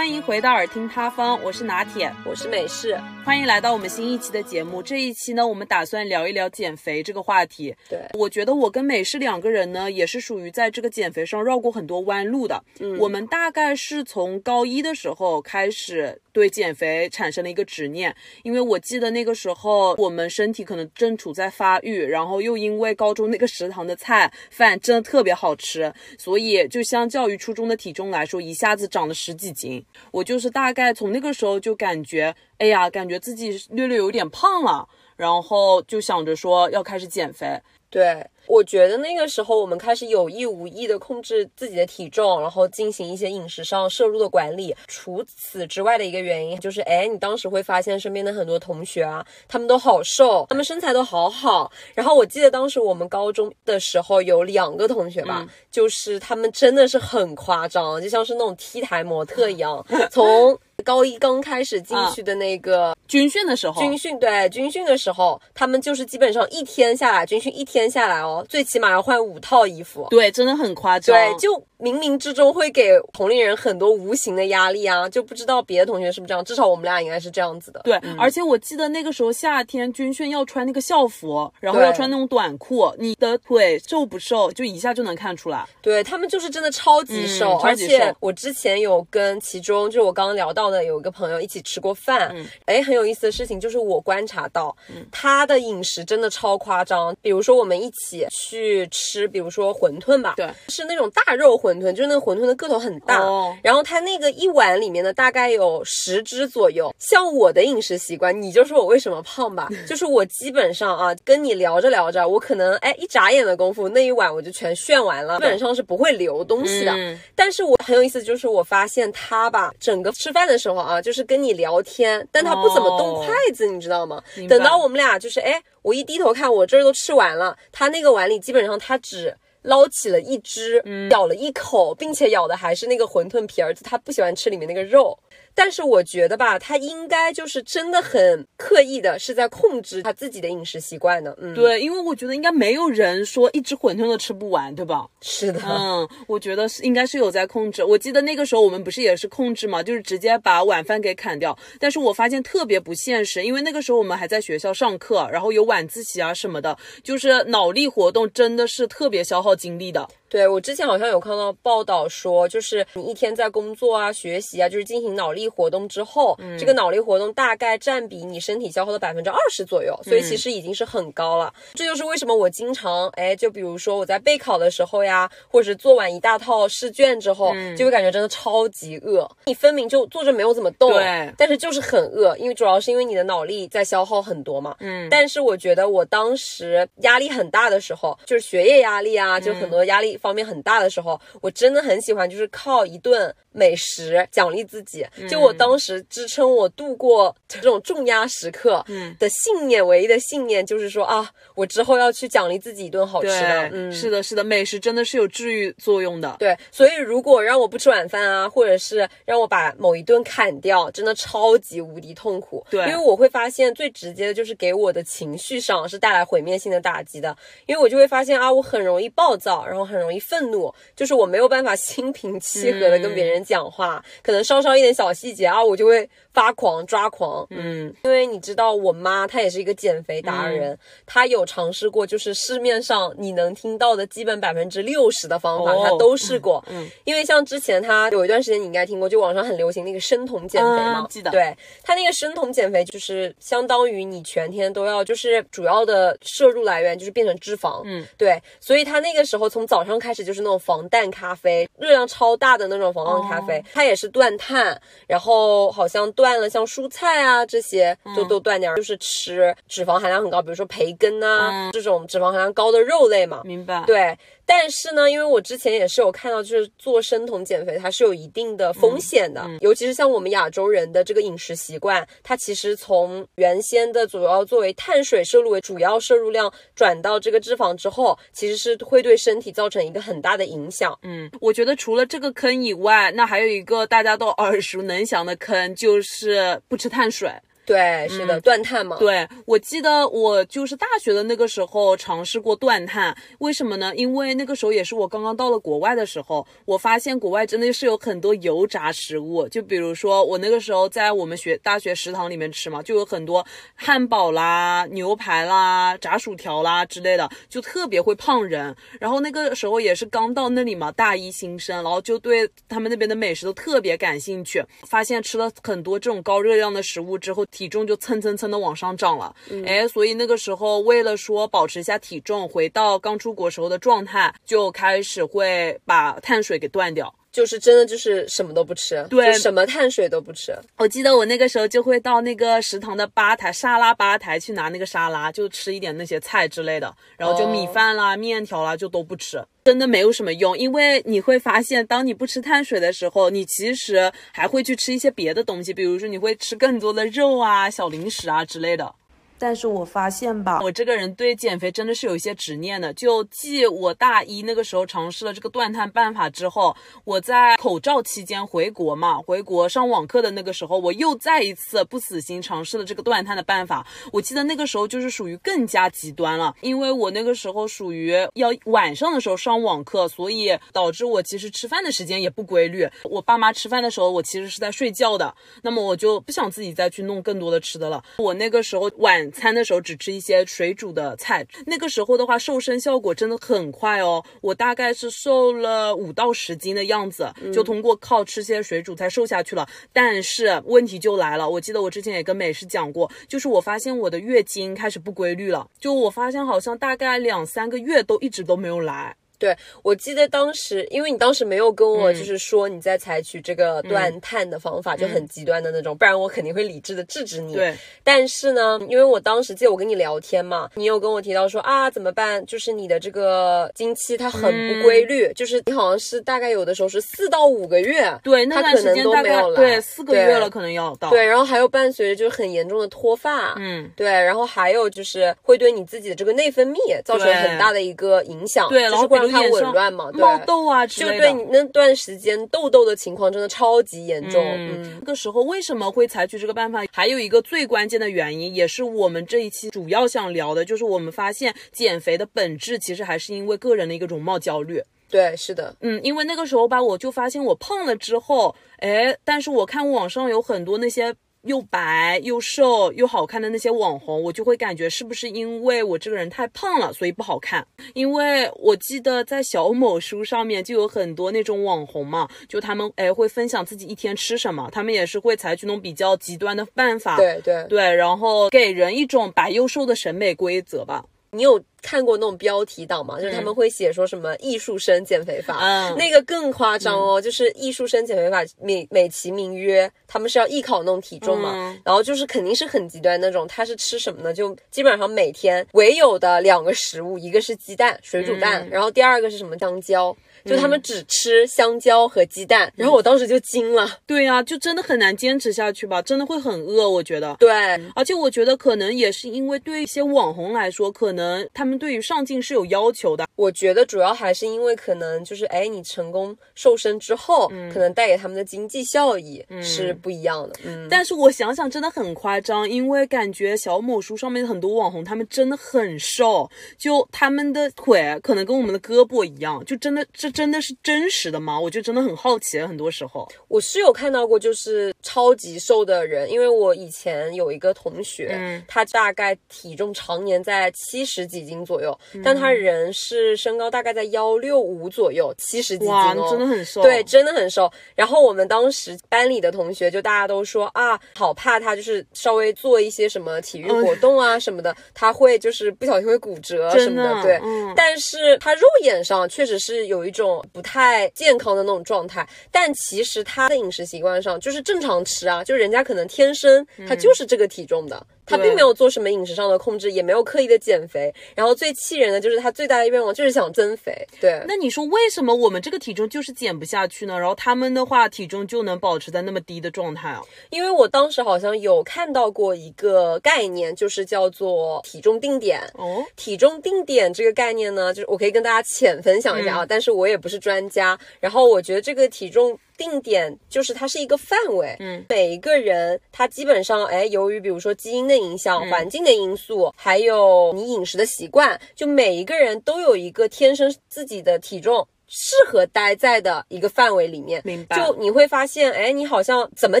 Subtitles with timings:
[0.00, 4.82] 欢迎回到耳听他方，我是拿铁，我是美式，欢迎来到我们新一期的节目。
[4.82, 7.76] 这一期呢，我们打算聊一聊减肥这个话题。
[7.86, 12.64] 对，我觉得我跟美式两个人呢，也是属于在这个减肥上绕过很多弯路的。
[12.78, 29.84] 嗯，我们大概是从高一的时候开始对减肥产生了一个执念，因为我记得那个时候我们身体可能正处在发育，然后又因为高中那个食堂的菜饭真的特别好吃，所以就相较于初中的体重来说，一下子长了十几斤。
[30.12, 37.60] 我就是大概从那个时候就感觉，哎呀，感觉自己略略有点胖了，然后就想着说要开始减肥。
[37.90, 44.72] 对，我觉得那个时候我们开始有意无意的控制自己的体重，然后进行一些饮食上摄入的管理。
[44.86, 51.70] 除此之外的一个原因就是，哎，你当时会发现身边的很多同学啊，他们都好瘦，他们身材都好好。
[51.94, 60.56] 然后我记得当时我们高中的时候有两个同学吧，就是他们真的是很夸张，就像是那种 T 台模特一样，从。
[60.82, 90.70] 高一刚开始进去的那个军训的时候，军训对军训的时候，他们就是基本上一天下来，军训一天下来哦，最起码要换五套衣服，对，真的很夸张，对，就冥冥之中会给同龄人很多无形的压力啊，就不知道别的同学是不是这样，至少我们俩应该是这样子的，对，而且我记得那个时候夏天军训要穿那个校服，然后要穿那种短裤，你的腿瘦不瘦就一下就能看出来，对他们就是真的超级瘦，而且我之前有跟其中就是我刚刚聊到。
[90.70, 92.32] 的有一个朋友一起吃过饭，
[92.66, 94.76] 哎，很有意思的事情就是我观察到
[95.10, 97.12] 他的饮食真的超夸张。
[97.20, 103.20] 比如说我们一起去吃，比如说馄饨吧，对，是那种大肉馄饨，就是那个馄饨的个头很大，
[103.62, 106.94] 然后它那个一碗里面呢大概有十只左右。
[106.98, 116.94] 像我的饮食习惯，你就说我为什么胖吧， 就是我基本上啊跟你聊着聊着，我可能哎一眨眼的功夫那一碗我就全炫完了，基本上是不会留东西的。
[117.34, 120.60] 但是我很有意思，就是我发现他吧，整个吃饭的。
[120.60, 124.22] 时候啊，就是跟你聊天，但他不怎么动筷子，你知道吗？
[124.46, 135.18] 等到我们俩就是，哎，我一低头看，我这儿都吃完了，他那个碗里基本上他只捞起了一只，咬了一口，并且咬的还是那个馄饨皮儿，他不喜欢吃里面那个肉。
[135.52, 141.36] 但是我觉得吧，他应该就是真的很刻意的，是在控制他自己的饮食习惯的。
[141.40, 145.08] 嗯，对，因为我觉得应该没有人说一只馄饨都吃不完，对吧？
[145.20, 147.82] 是的，嗯，我觉得是应该是有在控制。
[147.82, 151.58] 我记得那个时候我们不是也是控制嘛，就是直接把晚饭给砍掉。
[151.80, 160.08] 但是我发现特别不现实，因为那个时候我们还在学校上课，然后有晚自习啊什么的，就是脑力活动真的是特别消耗要经历的。
[160.30, 171.52] 对我之前好像有看到报道说，就是你一天在工作啊、学习啊，就是进行脑力活动之后，这个脑力活动大概占比你身体消耗的百分之二十左右，所以其实已经是很高了。
[171.74, 179.28] 这就是为什么我经常哎，就比如说我在备考的时候呀，或者是做完一大套试卷之后，就会感觉真的超级饿。
[179.46, 184.76] 你分明就坐着没有怎么动，对，但是就是很饿，因为主要是因为你的脑力在消耗很多嘛。
[184.78, 190.19] 嗯，但是我觉得我当时压力很大的时候，就是学业压力啊，就很多压力。
[190.20, 195.04] 方面很大的时候，我真的很喜欢，就是靠一顿美食奖励自己。
[195.28, 198.84] 就我当时支撑我度过这种重压时刻
[199.18, 203.70] 的信念，唯一的信念就是说啊，我之后要去奖励自己一顿好吃的。
[203.72, 206.36] 嗯，是的，是的，美食真的是有治愈作用的。
[206.38, 212.64] 对，所以如果让我不吃晚饭啊，或者是让我把某一顿砍掉，真的超级无敌痛苦。
[212.70, 217.36] 对，因为我会发现最直接的就是给我的情绪上是带来毁灭性的打击的。
[217.66, 220.09] 因为我就会发现啊，我很容易暴躁，然后很容易。
[220.18, 227.46] 愤怒就是我没有办法心平气和的跟别人讲话，可能稍稍一点小细节啊，我就会发狂抓狂。
[227.50, 236.64] 嗯，因为你知道我妈她也是一个减肥达人，她有尝试过，就是市面上你能听到的基本百分之六十的方法，她都试过。
[236.68, 241.30] 嗯，因为像之前她有一段时间你应该听过，就网上很流行那个生酮减肥嘛，记得。
[241.30, 247.82] 对，她那个生酮减肥就是相当于你全天都要，就是主要的摄入来源就是变成脂肪。
[247.84, 249.99] 嗯，对，所以她那个时候从早上。
[250.00, 263.42] 开始就是那种防弹咖啡，热量超大的那种防弹咖啡，它也是断碳，然后好像断了像蔬菜啊这些就都断掉，就是吃脂肪含量很高，比如说培根啊这种脂肪含量高的肉类嘛。
[263.44, 263.84] 明白？
[263.86, 264.18] 对。
[264.52, 269.48] 但是呢，因为我之前也是有看到，就是做生酮减肥，它是有一定的风险的。
[269.60, 280.98] 尤其是像我们亚洲人的这个饮食习惯，它其实从原先的主要作为碳水摄入为主要摄入量，转到这个脂肪之后，其实是会对身体造成一个很大的影响。
[281.04, 287.30] 嗯，我觉得除了这个坑以外，那还有一个大家都耳熟能详的坑，就是不吃碳水。
[287.70, 288.96] 对，是的，断碳嘛。
[288.98, 293.94] 对，我记得我就是大学的那个时候尝试过断碳，为什么呢？
[293.94, 303.46] 因为那个时候也是我刚刚到了国外的时候，我发现国外真的是有很多油炸食物，就比如说我那个时候在我们学大学食堂里面吃嘛，就有很多
[303.76, 308.74] 汉堡啦、牛排啦、炸薯条啦之类的，就特别会胖人。
[308.98, 319.36] 然后那个时候也是刚到那里嘛，大一新生，然后就对他们那边的美食都特别感兴趣，发现吃了很多这种高热量的食物之后，体重就蹭蹭蹭的往上涨了。
[319.66, 327.14] 哎，所以那个时候为了说保持一下体重，回到刚出国时候的状态，就开始会把碳水给断掉。
[327.32, 330.52] 就是真的就是什么都不吃，对，什么碳水都不吃。
[330.78, 340.58] 我记得我那个时候就会到那个食堂的吧台沙拉吧台去拿那个沙拉，就吃一点那些菜之类的，然后就米饭啦、面条啦就都不吃，真的没有什么用。
[340.58, 348.92] 因为你会发现，当你不吃碳水的时候，你其实还会去吃一些别的东西，比如说你会吃更多的肉啊、小零食啊之类的。
[349.40, 352.92] 但是我发现吧，我这个人对减肥真的是有一些执念的。
[352.92, 363.86] 就继我大一那个时候尝试了这个断碳办法之后，我在口罩期间回国嘛，回国上网课的那个时候，我又再一次不死心尝试了这个断碳的办法。
[364.12, 372.86] 我记得那个时候就是属于更加极端了，因为我那个时候属于要晚上的时候上网课，所以导致我其实吃饭的时间也不规律。
[373.04, 378.04] 我爸妈吃饭的时候，我其实是在睡觉的，那么我就不想自己再去弄更多的吃的了。
[378.18, 379.29] 我那个时候晚。
[379.30, 389.68] 餐的时候只吃一些水煮的菜，那个时候的话瘦身效果真的很快哦，我大概是瘦了五到十斤的样子，就通过靠吃些水煮菜瘦下去了。
[389.92, 399.16] 但是问题就来了，我记得我之前也跟美食讲过，就是我发现我的月经开始不规律了，就我发现好像大概两三个月都一直都没有来。
[399.40, 407.54] 对，我记得当时，因为你当时没有跟我就是说你在采取这个断碳的方法，就很极端的那种，不然我肯定会理智的制止你。
[407.54, 412.44] 对，但是呢，因为我当时记得我跟你聊天嘛，你有跟我提到说啊，怎么办？
[412.44, 421.08] 就是你的这个经期它很不规律，就是你好像是大概有的时候是四到五个月，对，那段时间大概对四个月了，可能要到。
[421.08, 426.76] 对，然后还有伴随着就是很严重的脱发，嗯，对，然后还有就是会对你自己的这个内分泌
[427.06, 429.29] 造成很大的一个影响，对，然后会。
[429.30, 434.42] 它紊乱嘛，冒痘啊之类的，就对你那段时间痘痘的情况真的超级严重。
[434.44, 436.84] 嗯，那个时候为什么会采取这个办法？
[436.92, 444.82] 还有一个最关键的原因，也是我们这一期主要想聊的，就是我们发现减肥的本质其实还是因为个人的一个容貌焦虑。
[445.08, 451.14] 对，是的，嗯，因为那个时候吧，我就发现我胖了之后，哎，但是我看网上有很多那些。
[451.42, 457.66] 又白又瘦又好看的那些网红，我就会感觉是不是因为我这个人太胖了，所以不好看？
[457.94, 471.04] 因为我记得在小某书上面就有很多那种网红嘛，就他们哎会分享自己一天吃什么，他们也是会采取那种比较极端的办法，对对对，然后给人一种白又瘦的审美规则吧。
[471.32, 473.20] 你有看过那种标题党吗？
[473.20, 475.54] 就是他们会写说什么艺术生减肥法，
[475.96, 477.20] 那个更夸张哦。
[477.20, 481.52] 就是艺术生减肥法，美美其名曰他们是要艺考那种体重嘛，
[481.84, 483.46] 然后就是肯定是很极端那种。
[483.46, 484.34] 他是吃什么呢？
[484.34, 490.14] 就基本上每天唯有的两个食物，一个是鸡蛋，水煮蛋，然后第二个是什么香蕉。
[490.44, 493.88] 就他们只吃香蕉和鸡蛋，然后我当时就惊了。
[494.06, 497.36] 对呀，就真的很难坚持下去吧，真的会很饿，我觉得。
[497.38, 497.50] 对，
[497.94, 503.26] 而且我觉得可能也是因为对一些网红来说，可能他们对于上镜是有要求的。
[503.36, 510.54] 我觉得主要还是因为可能就是，哎，你成功瘦身之后，可能带给他们的经济效益是不一样的。
[510.64, 520.29] 嗯，但是我想想真的很夸张，因为感觉小某书上面很多网红他们真的很瘦，就他们的腿可能跟我们的胳膊一样，就真的这。
[520.30, 521.58] 真的是真实的吗？
[521.58, 522.60] 我就真的很好奇。
[522.60, 526.30] 很多时候，我是有看到过，就是超级瘦的人。
[526.30, 536.82] 因为我以前有一个同学，他大概体重常年在七十几斤左右，但他人是身高大概在幺六五左右，七十几斤哦，真的很瘦。
[536.82, 537.70] 对，真的很瘦。
[537.96, 547.22] 然后我们当时班里的同学就大家都说啊，好怕他就是稍微做一些什么体育活动啊什么的，他会就是不小心会骨折什么的。
[547.22, 547.40] 对，
[547.74, 550.19] 但是他肉眼上确实是有一种。
[550.20, 558.06] 种不太健康的那种状态，但其实他的饮食习惯上就是正常吃啊，就人家可能天生他就是这个体重的。
[558.30, 561.12] 他并没有做什么饮食上的控制，也没有刻意的减肥。
[561.34, 563.92] 然后最气人的就是他最大的愿望就是想增肥。
[564.20, 567.18] 对，那你说为什么我们这个体重就是减不下去呢？
[567.18, 570.22] 然后他们的话体重就能保持在那么低的状态啊？
[570.50, 575.60] 因为我当时好像有看到过一个概念，就是叫做体重定点。
[575.74, 580.98] 哦，体重定点这个概念呢，就是我可以跟大家浅分享一下啊，但是我也不是专家。
[581.18, 582.58] 然后我觉得这个体重。
[582.80, 594.88] 定点就是它是一个范围，嗯，每一个人他基本上，哎，由于比如说基因的影响、环境的因素，还有你饮食的习惯，就每一个人都有一个天生自己的体重。
[595.12, 597.76] 适合待在的一个范围里面，明白？
[597.76, 599.80] 就你会发现，哎，你好像怎么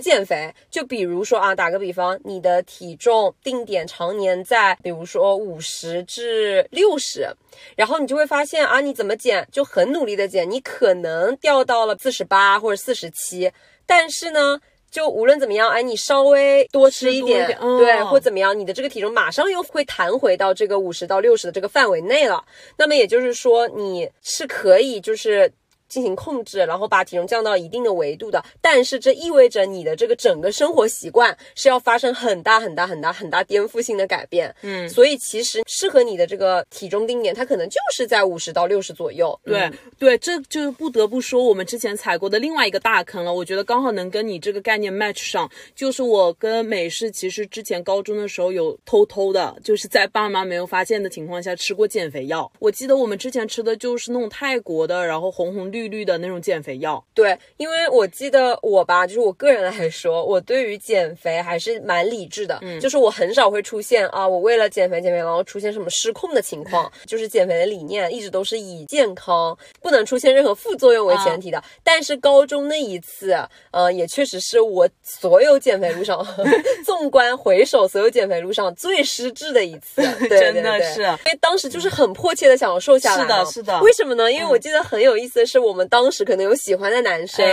[0.00, 0.52] 减肥？
[0.68, 7.28] 就比如说啊，打个比方，你的体重定点常年在，比如说五十至六十，
[7.76, 13.52] 然后你就会发现啊，你怎么减就很努力的减，你可能掉到了四十八或者四十七，
[13.86, 14.60] 但是呢。
[14.90, 17.46] 就无论怎么样，哎，你稍微多吃一点，
[17.78, 22.44] 对，或怎么样，你的这个体重马上又会弹回到这个五十到六十的这个范围内了。
[22.76, 25.52] 那么也就是说，你是可以就是。
[25.90, 34.54] 进行控制，然后把体重降到一定的维度的，但是这意味着你的这个整个生活习惯是要发生很大很大很大很大颠覆性的改变。
[34.62, 39.38] 嗯，所以其实适合你的这个体重定点，它可能就是在五十到六十左右。
[39.44, 39.68] 对
[39.98, 43.34] 对，这就不得不说我们之前踩过的另外一个大坑了。
[43.34, 52.50] 我觉得刚好能跟你这个概念 match 上，就是我跟美式其实之前高中的时候有偷偷的，就是在爸妈没有发现的情况下吃过减肥药。
[52.60, 55.79] 我记得我们之前吃的就是那种泰国的，然后红红绿。
[55.80, 71.62] 绿绿的那种减肥药，对，因为我记得我吧，就是我个人来说，我对于减肥还是蛮理智的，嗯，就是我很少会出现啊，我为了减肥减肥然后出现什么失控的情况， 就是减肥的理念一直都是以健康不能出现任何副作用为前提的。
[71.82, 73.34] 但是高中那一次，
[73.70, 76.24] 呃，也确实是我所有减肥路上，
[76.84, 84.30] 纵观回首所有减肥路上最失智的一次， 真的是，因为当时就是很迫切的想要瘦下来，是的，是的，为什么呢？
[84.30, 85.69] 因为我记得很有意思的是我。
[85.70, 87.46] 我们当时可能有喜欢的男生，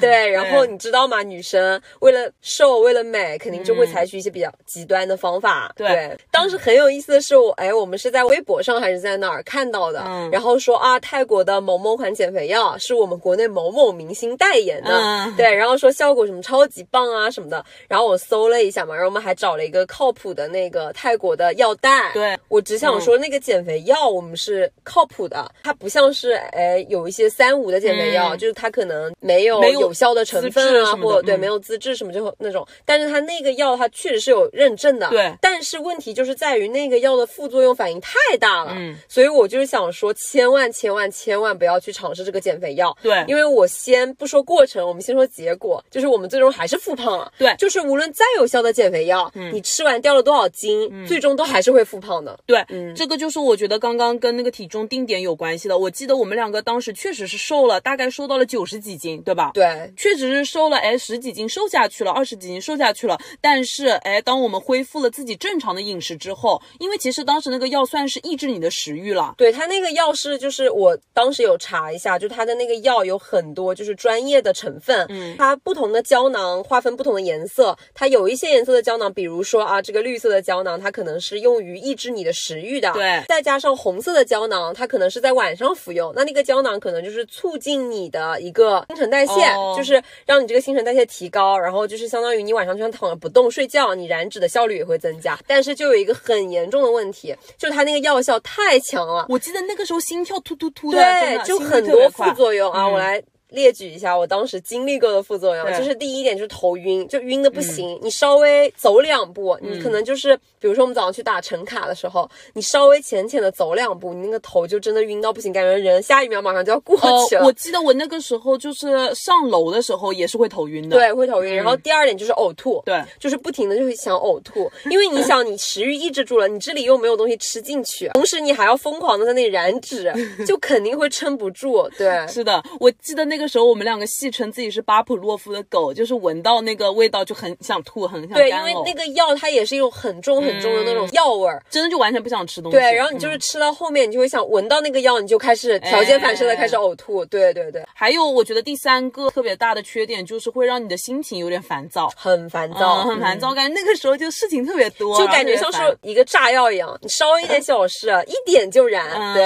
[0.00, 1.22] 对，然后你知道吗？
[1.22, 5.72] 女生为了瘦，为了美，肯定就会采取一些比较极端的方法。
[5.76, 10.00] 对，当时很有意思的是，我哎，我们是在微博上还是在哪儿看到的？
[10.32, 17.64] 然后说啊，泰国的某某款减肥药是我们国内某某明星代言的，对，然后说效果什么超级棒啊什么的。
[17.86, 22.10] 然后我搜了一下嘛，然后我们还找了一个靠谱的那个泰国的药代。
[22.14, 27.59] 对我只想说，那个减肥药我们是靠谱的，它不像是哎有一些三。
[27.60, 35.08] 五的减肥药就是它可能没有有效的成分啊，或对没有资质什么就那种，但是它那个药它确实是有认证的。
[35.10, 38.72] 对，但是问题就是在于那个药的副作用反应太大了。
[38.76, 42.96] 嗯，所以我就是想说，千万千万千万不要去尝试这个减肥药。
[43.02, 47.30] 对，因为我先不说过程，我们先说结果，就是我们最终还是复胖了。
[47.36, 52.38] 对，就是无论再有效的减肥药，你吃完掉了多少斤，最终都还是会复胖的。
[52.46, 52.64] 对，
[52.94, 55.76] 这个就是我觉得刚刚跟那个体重定点有关系的。
[55.76, 57.49] 我记得我们两个当时确实是。
[57.50, 59.50] 瘦了，大概瘦到了九十几斤，对吧？
[59.52, 63.18] 对，确实是瘦了，哎，十几斤瘦下去了，二十几斤瘦下去了。
[63.40, 69.34] 但是，哎，当我们恢复了自己正常的饮食之后，因为其实当时那个药算是抑制你的食欲了。
[69.36, 87.26] 对，它那个药是，就是我当时有查一下，就它的那个药有很多就是专业的成分，嗯，它不同的胶囊划分不同的颜色，它有一些颜色的胶囊，比如说啊，这个绿色的胶囊，它可能是用于抑制你的食欲的，对，再加上红色的胶囊，它可能是在晚上服用，那那个胶囊可能就是。
[87.30, 89.34] 促进你的一个新陈代谢，
[89.76, 95.38] 就是让你这个新陈代谢提高，然后就是相当于你晚上就算躺着不动睡觉，你燃脂的效率也会增加。
[95.46, 99.24] 但是就有一个很严重的问题，就是它那个药效太强了。
[99.28, 103.22] 我记得那个时候心跳突突突的，对，就很多副作用啊，我来。
[103.50, 107.98] 列举一下我当时经历过的副作用，就是第一点就是头晕，就晕的不行。
[108.02, 116.96] 你稍微走两步，你可能就是，比如说我们早上去打晨卡的时候，你稍微浅浅的走两步，你那个头就真的晕到不行，感觉人下一秒马上就要过
[117.28, 117.44] 去了。
[117.44, 121.54] 我记得我那个时候就是上楼的时候也是会头晕的，对，会头晕。
[121.56, 130.12] 然后第二点就是呕吐，对，就是不停的就会想呕吐，因为你想你食欲抑制住了，你这里又没有东西吃进去， 同时你还要疯狂的在那里燃脂，
[130.46, 131.88] 就肯定会撑不住。
[131.98, 134.06] 对，是的，我记得那个时候我们两个。
[134.10, 142.76] 戏称自己是巴甫洛夫的狗，就是闻到那个味道就很想吐，很想对，因为那个药它也是一种很重很重的那种药味儿，真的就完全不想吃东西。
[142.76, 147.24] 对，然后你就是吃到后面，你就会想闻到那个药，你就开始条件反射的开始呕吐。
[147.26, 147.84] 对对对。
[147.94, 159.34] 还有，我觉得第三个特别大的缺点就是会让你的心情有点烦躁，很烦躁，很烦躁，感觉那个时候就事情特别多，就感觉像是一个炸药一样，你稍微一点小事一点就燃。
[159.34, 159.44] 对。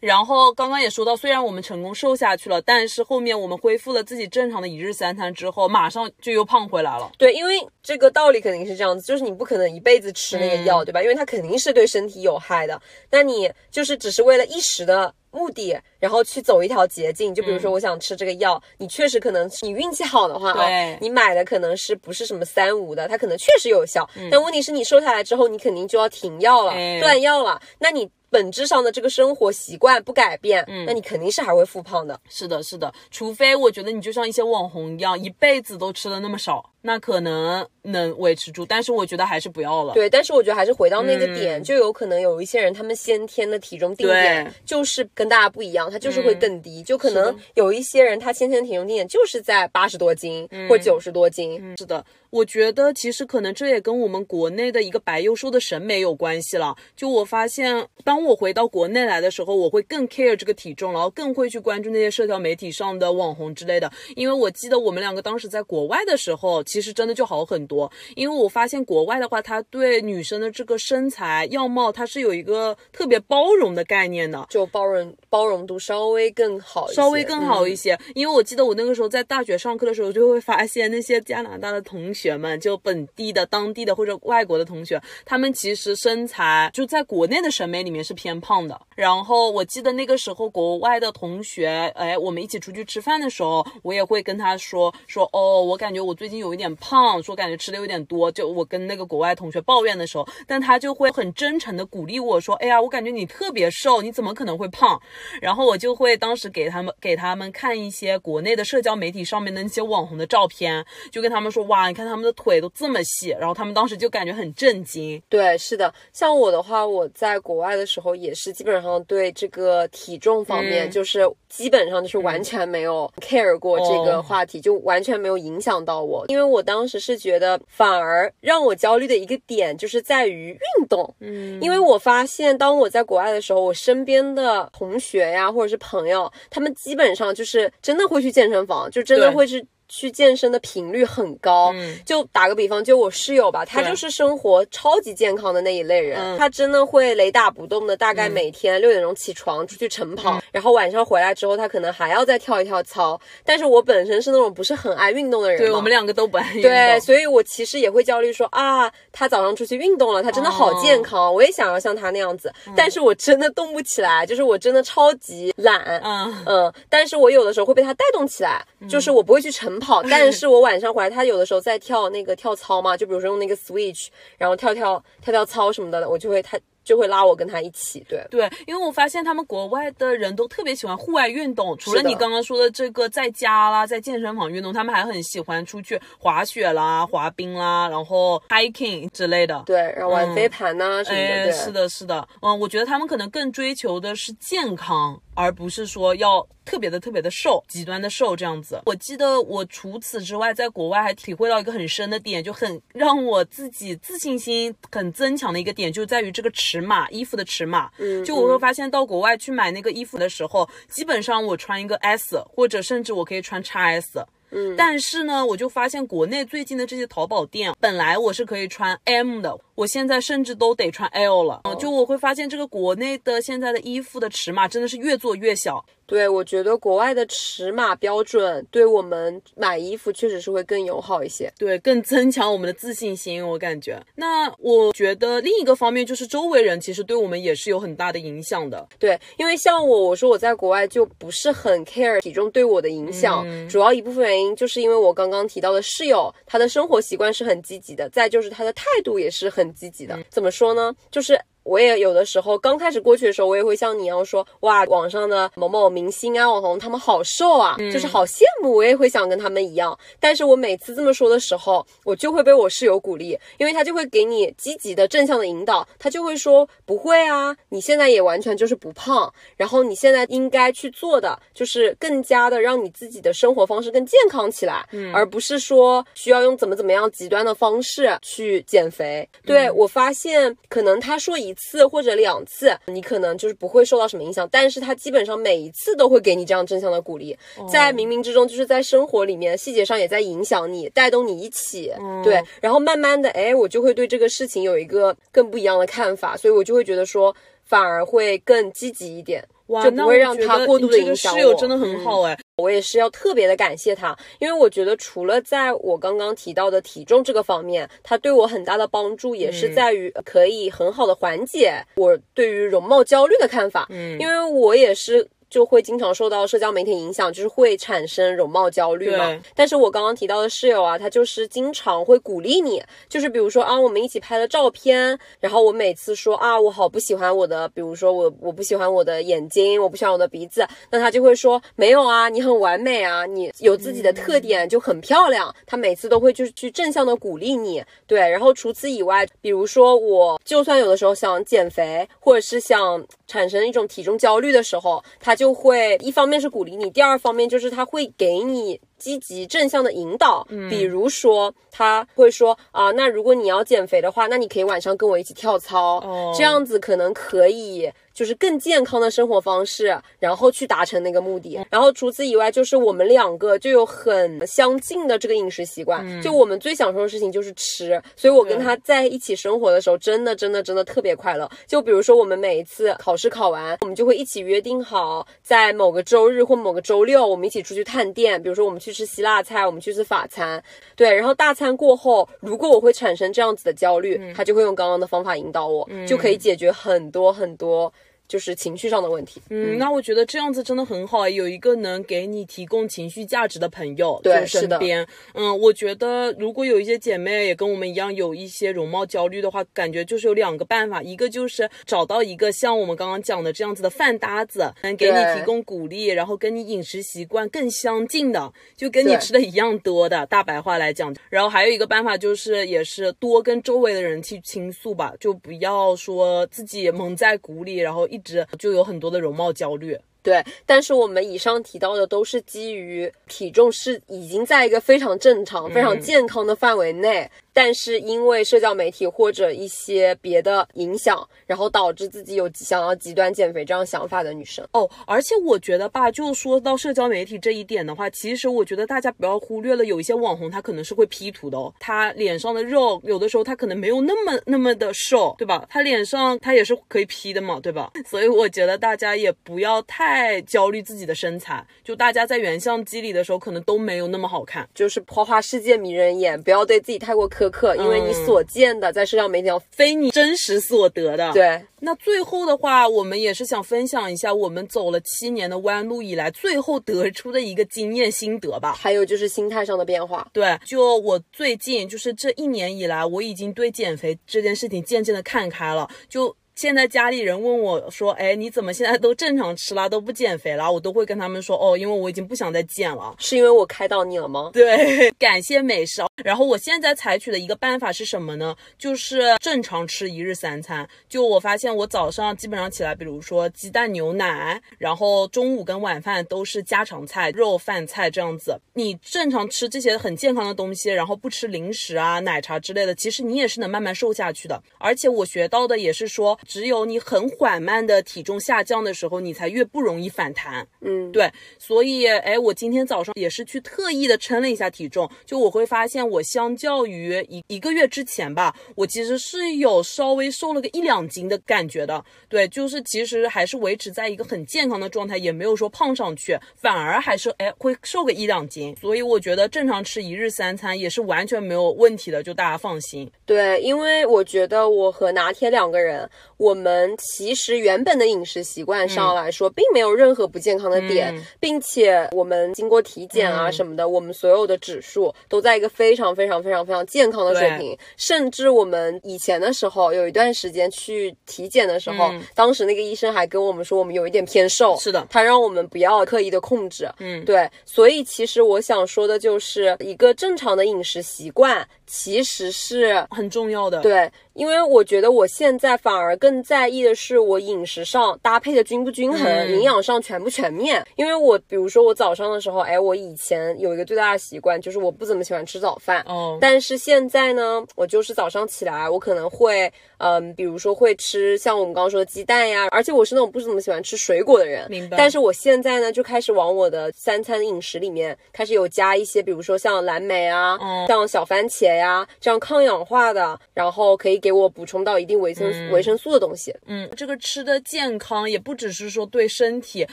[0.00, 7.10] 然后刚刚也说到，虽然我们成功瘦下去了，但是后面我们恢复了自己正常的一日三餐之后，马上就又胖回来了。
[7.18, 11.02] 对，因为这个道理肯定是这样子，就是你不可能一辈子吃那个药，对吧？
[11.02, 12.80] 因为它肯定是对身体有害的。
[13.10, 15.14] 那你就是只是为了一时的。
[15.34, 17.34] 目的，然后去走一条捷径。
[17.34, 24.08] 就比如说，我想吃这个药，你确实可能你运气好的话啊，你买的可能是不是什么三无的，它可能确实有效。
[24.30, 27.60] 但问题是你瘦下来之后，你肯定就要停药了，断药了。
[27.78, 28.08] 那你。
[28.30, 32.18] 本质上的这个生活习惯不改变，嗯，那你肯定是还会复胖的。
[32.28, 36.72] 是的，是的，除非我觉得你就像一些网红一样，一辈子都吃的那么少。
[36.82, 39.94] 那可能能维持住，但是我觉得还是不要了。
[39.94, 46.82] 对，但是我觉得还是回到那个点，就有可能有一些人，他们先天的体重定点就是跟大家不一样，他就是会更低。
[46.82, 51.74] 就可能有一些人，他先天体重定点就是在八十多斤或九十多斤。
[51.78, 56.76] 是的，我觉得其实可能这也跟我们国内的一个白幼瘦的审美有关系了。
[56.96, 63.90] 就我发现，当我回到国内来的时候，我会更 care 这个体重，然后更会去关注那些社交媒体上的网红之类的。
[64.16, 66.54] 因为我记得我们两个当时在国外的时候。
[66.64, 67.73] 其实真的就好很多，
[68.14, 77.96] 因为我发现国外的话，他对女生的这个身材样貌，它是有一个特别包容的概念的，就包容包容度稍微更好，稍微更好一些。
[78.14, 88.80] 因为我记得我那个时候在大学上课的时候，就会发现那些加拿大的同学们，就本地的、当地的或者外国的同学，他们其实身材就在国内的审美里面是偏胖的。
[88.96, 96.64] 然后我记得那个时候国外的同学，哎，我们一起出去吃饭的时候，我也会跟他说说，哦，我感觉我最近有一点。
[96.64, 105.00] 点胖，说感觉吃的有点多，就我跟那个国外同学抱怨的时候，但他就会很真诚的鼓励我说，哎呀，我感觉你特别瘦，你怎么可能会胖？
[105.40, 115.22] 然后我就会当时给他们给他们看一些国内的社交媒体上面的那些网红的照片，就跟他们说，哇，你看他们的腿都这么细，然后他们当时就感觉很震惊。
[115.28, 126.44] 对，是的，像我的话，我在国外的时候也是基本上对这个体重方面，就是基本上就是完全没有 care 过这个话题，就完全没有影响到我，因为。
[126.44, 139.64] 我当时是觉得，反而让我焦虑的一个点就是在于运动，嗯，因为我发现，当我在国外的时候，我身边的同学呀，或者是朋友，他们基本上就是真的会去健身房，就真的会是。
[139.88, 141.72] 去健身的频率很高，
[142.04, 153.20] 就打个比方，就我室友吧，他就是生活超级健康的那一类人，他真的会雷打不动的，大概每天六点钟起床出去晨跑，然后晚上回来之后，他可能还要再跳一跳操。
[153.44, 156.52] 但是我本身是那种不是很爱运动的人，对我们两个都不爱。
[156.54, 166.44] 运动，对，所以我其实也会焦虑说啊，他早上出去运动了，他真的好健康，我也想要像他那样子，但是我真的动不起来，就是我真的超级懒，嗯。
[166.46, 169.84] 嗯，但是我有的时候会被他带动起来，就是我不会去晨跑。
[169.84, 174.06] 跑， 但是我晚上回来，他有的时候在跳那个跳操嘛，就比如说用那个 Switch，
[174.38, 176.58] 然后跳跳跳跳操什么的，我就会他。
[176.84, 178.22] 就会拉我跟他一起，对。
[178.30, 198.80] 对，因为我发现他们国外的人都特别喜欢户外运动，除了你刚刚说的这个在家啦，在健身房运动，他们还很喜欢出去滑雪啦、滑冰啦，然后 hiking 之类的，对，然后玩飞盘呐什么的，是的，是的，嗯，我觉得他们可能更追求的是健康，而不是说要特别的特别的瘦，极端的瘦这样子。
[198.86, 206.84] 我记得我除此之外，在国外还体会到一个很深的点，就很让我自己自信心很增强的一个点，就在于这个尺。
[206.84, 214.22] 码衣服的尺码，嗯，就我会发现到国外去买那个衣服的时候，基本上我穿一个 S，或者甚至我可以穿 XS，
[214.54, 219.58] 嗯，但是呢，我就发现国内最近的这些淘宝店，本来我是可以穿 M 的。
[219.74, 225.84] 我现在甚至都得穿 L 了，就我会发现这个国内的现在的衣服的尺码真的是越做越小。
[226.06, 233.44] 对，我觉得国外的尺码标准对我们买衣服确实是会更友好一些，对，更增强我们的自信心。
[233.44, 238.86] 我感觉，那我觉得另一个方面就是周围人其实对我们也是有很大的影响的。
[239.00, 249.64] 对，因为像我，我说我在国外就不是很 care 体重对我的影响，主要一部分原因就是因为我刚刚提到的室友，他的生活习惯是很积极的，再就是他的态度也是很。
[249.64, 250.94] 很积极的，怎么说呢？
[251.10, 251.40] 就是。
[251.64, 259.98] 我也有的时候刚开始过去的时候，我也会像你一样说，哇，网上的某某明星啊、网红他们好瘦啊，就是好羡慕，我也会想跟他们一样。
[260.20, 279.26] 但是我每次这么说的时候，我就会被我室友鼓励，因为他就会给你积极的正向的引导，他就会说不会啊，你现在也完全就是不胖，然后你现在应该去做的就是更加的让你自己的生活方式更健康起来，嗯，而不是说需要用怎么怎么样极端的方式去减肥。
[279.46, 281.53] 对我发现，可能他说一。
[281.54, 287.36] 次或者两次，你可能就是不会受到什么影响，但是他基本上每一次都会给你这样正向的鼓励，
[287.70, 297.34] 在冥冥之中，就是在生活里面细节上也在影响你，带动你一起，对，然后慢慢的，哎，我就会对这个事情有一个更不一样的看法，所以我就会觉得说。
[297.66, 299.42] 反而会更积极一点。
[299.68, 301.38] 哇，就不会让他过度的影响我。
[301.38, 313.86] 室友真的很好哎，我也是要特别的感谢他，因为我觉得除了在我刚刚提到的体重这个方面，他对我很大的帮助也是在于可以很好的缓解我对于容貌焦虑的看法。
[313.90, 315.28] 嗯，因为我也是。
[315.54, 319.40] 就会经常受到社交媒体影响，就是会产生容貌焦虑嘛。
[319.54, 335.54] 但是我刚刚提到的室友啊，他就是经常会鼓励你，就是比如说啊，我们一起拍了照片，然后我每次说啊，我好不喜欢我的，比如说我我不喜欢我的眼睛，我不喜欢我的鼻子，那他就会说没有啊，你很完美啊，你有自己的特点就很漂亮。
[335.66, 338.18] 他每次都会就是去正向的鼓励你，对。
[338.18, 345.43] 然后除此以外，比如说我就算有的时候想减肥，或者是想产生一种体重焦虑的时候，他就。
[345.44, 356.02] 就会一方面是鼓励你，第二方面就是他会给你积极正向的引导，比如说他会说啊，那如果你要减肥的话，那你可以晚上跟我一起跳操，
[356.34, 357.92] 这样子可能可以。
[358.14, 361.58] 就是更健康的生活方式，然后去达成那个目的。
[361.68, 366.22] 然后除此以外，就是我们两个就有很相近的这个饮食习惯。
[366.22, 371.50] 就我们最享受的事情就是吃，所以我跟他在一起生活的时候，真的真的真的特别快乐。
[371.66, 378.40] 就比如说我们每一次考试考完，我们就会一起约定好，在某个周日或某个周六，我们一起出去探店。
[378.40, 380.62] 比如说我们去吃希腊菜，我们去吃法餐。
[380.96, 387.92] 对，然后大餐过后，如果我会产生这样子的焦虑，他就会用刚刚的方法引导我，就可以解决很多很多。
[388.26, 418.08] 就是情绪上的问题，嗯，那我觉得这样子真的很好，有一个能给你提供情绪价值的朋友在身边，嗯，我觉得如果有一些姐妹也跟我们一样有一些容貌焦虑的话，感觉就是有两个办法，一个就是找到一个像我们刚刚讲的这样子的饭搭子，能给你提供鼓励，然后跟你饮食习惯更相近的，就跟你吃的一样多的，大白话来讲，然后还有一个办法就是也是多跟周围的人去倾诉吧，就不要说自己蒙在鼓里，然后。
[418.14, 419.98] 一直就有很多的容貌焦虑。
[420.24, 434.88] 对，但是我们以上提到的都是基于体重是已经在一个非常正常、非常健康的范围内，但是因为社交媒体或者一些别的影响，然后导致自己有想要极端减肥这样想法的女生哦。
[435.06, 445.66] 而且我觉得吧，就说到社交媒体这一点的话，其实我觉得大家不要忽略了，有一些网红他可能是会 P 图的哦，他脸上的肉有的时候他可能没有那么那么的瘦，对吧？
[445.68, 447.92] 他脸上他也是可以 P 的嘛，对吧？
[448.08, 450.13] 所以我觉得大家也不要太。
[450.14, 454.68] 太焦虑自己的身材，就大家在原相机里的时候，可能都没有那么好看。
[454.72, 461.32] 就是花花世界迷人眼，不要对自己太过苛刻，因为你所见的在社交媒体上非你真实所得的。
[461.32, 468.72] 对，那最后的话，我们也是想分享一下我们走了七年的弯路以来，最后得出的一个经验心得吧。
[468.72, 470.28] 还有就是心态上的变化。
[470.32, 475.88] 对，就我最近就是这一年以来，我已经对减肥这件事情渐渐的看开了。
[476.08, 484.50] 就现在家里人问我说：“哎，你怎么现在都正常吃啦，都不减肥了？”我都会跟他们说：“哦，因为我已经不想再减了。”是因为我开导你了吗？
[484.52, 486.00] 对，感谢美食。
[486.22, 488.54] 然后我现在采取的一个办法是什么呢？
[488.78, 490.88] 就是正常吃一日三餐。
[491.08, 498.56] 就我发现，我早上基本上起来，比如说鸡蛋牛奶，然后中午跟晚饭都是家常菜，肉饭菜这样子。
[498.74, 504.62] 你正常吃这些很健康的东西，然后不吃零食啊、奶茶之类的，其实你也是能慢慢瘦下去的。
[504.78, 506.38] 而且我学到的也是说。
[506.44, 510.66] 只有你很缓慢的体重下降的时候，你才越不容易反弹。
[510.80, 511.30] 嗯，对。
[511.58, 522.04] 所以，哎，我今天早上也是去特意的称了一下体重，就我会发现，我相较于一一个月之前吧，我其实是有稍微瘦了个一两斤的感觉的。
[522.28, 528.76] 对，就是其实还是维持在一个很健康的状态，也没有说胖上去，反而还是哎会瘦个一两斤。
[528.76, 533.10] 所以我觉得正常吃一日三餐也是完全没有问题的，就大家放心。
[533.24, 536.08] 对，因为我觉得我和拿铁两个人。
[536.36, 547.76] 我们其实原本的饮食习惯上来说，并没有任何不健康的点，并且我们经过体检啊什么的，我们所有的指数都在一个非常非常非常非常健康的水平。
[547.96, 554.76] 甚至我们以前的时候，有一段时间去体检的时候，当时那个医生还跟我们说，我们有一点偏瘦。
[554.78, 556.88] 是的，他让我们不要刻意的控制。
[556.98, 557.48] 嗯，对。
[557.64, 561.66] 所以其实我想说的就是一个正常的饮食习惯。
[561.86, 570.84] 其实是很重要的，对，因为我觉得我现在反而更在意的是我饮食上搭配的均不均衡，营养上全不全面。
[570.96, 584.96] 因为我比如说我早上的时候，哎，我以前有一个最大的习惯就是我不怎么喜欢吃早饭，哦，但是现在呢，我就是早上起来我可能会，嗯，比如说会吃像我们刚刚说的鸡蛋呀，而且我是那种不怎么喜欢吃水果的人，明白。
[584.96, 591.74] 但是我现在呢就开始往我的三餐饮食里面开始有加一些，比如说像蓝莓啊，像小番茄。
[591.74, 596.50] 呀，这样抗氧化的，然后可以给我补充到一定维生维生素的东西。
[596.64, 599.86] 嗯，这个吃的健康也不只是说对身体，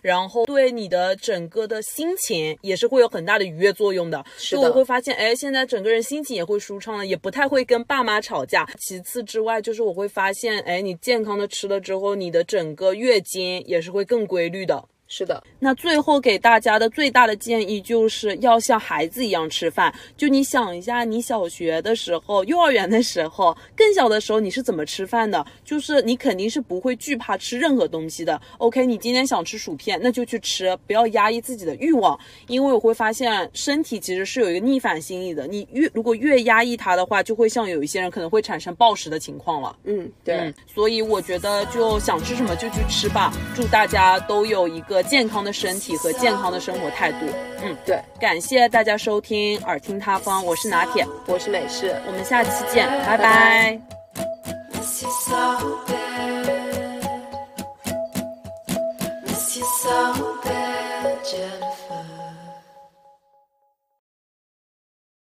[0.00, 4.24] 然后对你的整个的心情也是会有很大的愉悦作用的。
[4.38, 8.66] 是的，我会发现，哎，现在整个人心情也会舒畅了，也不太会跟爸妈吵架。
[8.78, 14.82] 其次之外，就是我会发现，哎，你健康的吃了之后，你的整个月经也是会更规律的。
[15.08, 19.94] 是的，那最后给大家的最大的建议就是要像孩子一样吃饭。
[20.16, 25.46] 就你想一下，你小学的时候、幼儿园的时候、更小的时候，你是怎么吃饭的？
[25.64, 28.40] 就是你肯定是不会惧怕吃任何东西的。
[28.58, 35.46] OK，你今天想吃薯片，那就去吃，不要压抑自己的欲望，因为我会发现身体其实是有一个逆反心理的。
[35.46, 39.76] 你越如果越压抑它的话，就会像有一些人可能会产生暴食的情况了。
[39.84, 40.52] 嗯，对。
[40.66, 43.32] 所以我觉得就想吃什么就去吃吧。
[43.54, 44.95] 祝大家都有一个。
[45.02, 47.26] 健康的身体和健康的生活态度，
[47.62, 53.80] 嗯，对，感谢大家收听耳听他方，我是拿铁，我是美式，我们下期见，拜拜。